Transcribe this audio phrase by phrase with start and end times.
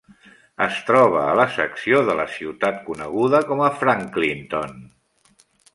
[0.65, 4.77] Es troba a la secció de la ciutat coneguda com a Franklinton.